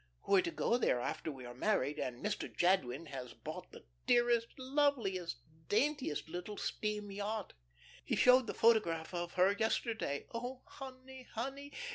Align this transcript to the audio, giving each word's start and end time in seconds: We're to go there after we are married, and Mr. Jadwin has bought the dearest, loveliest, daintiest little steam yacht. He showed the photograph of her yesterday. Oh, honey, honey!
We're 0.25 0.41
to 0.41 0.49
go 0.49 0.77
there 0.77 0.99
after 0.99 1.31
we 1.31 1.45
are 1.45 1.53
married, 1.53 1.99
and 1.99 2.25
Mr. 2.25 2.51
Jadwin 2.51 3.05
has 3.09 3.35
bought 3.35 3.71
the 3.71 3.85
dearest, 4.07 4.47
loveliest, 4.57 5.37
daintiest 5.69 6.27
little 6.27 6.57
steam 6.57 7.11
yacht. 7.11 7.53
He 8.03 8.15
showed 8.15 8.47
the 8.47 8.55
photograph 8.55 9.13
of 9.13 9.33
her 9.33 9.51
yesterday. 9.51 10.25
Oh, 10.33 10.63
honey, 10.65 11.27
honey! 11.35 11.71